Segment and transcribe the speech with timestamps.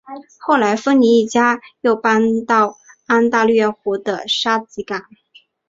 [0.39, 5.03] 后来芬尼一家又搬到安大略湖的沙吉港。